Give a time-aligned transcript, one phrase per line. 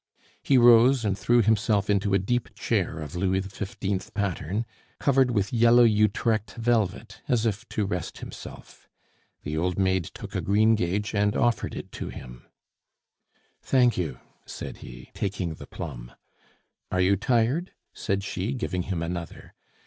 [0.41, 4.11] He rose and threw himself into a deep chair of Louis XV.
[4.15, 4.65] pattern,
[4.97, 8.89] covered with yellow Utrecht velvet, as if to rest himself.
[9.43, 12.47] The old maid took a greengage and offered it to him.
[13.61, 16.13] "Thank you," said he, taking the plum.
[16.91, 19.53] "Are you tired?" said she, giving him another.